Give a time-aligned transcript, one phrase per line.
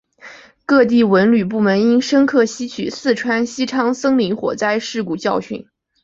[0.65, 5.67] 各地文旅部门应深刻吸取四川西昌森林火灾事故教训